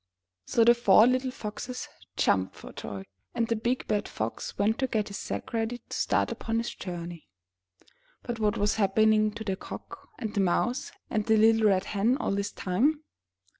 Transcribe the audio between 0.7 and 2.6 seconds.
four little foxes jumped